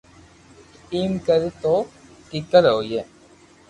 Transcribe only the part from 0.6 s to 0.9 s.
تو